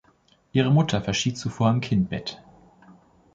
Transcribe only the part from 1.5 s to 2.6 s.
im Kindbett.